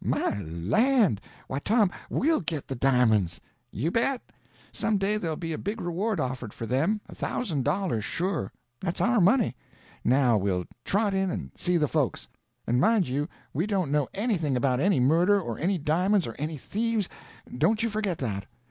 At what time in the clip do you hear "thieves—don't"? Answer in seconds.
16.57-17.83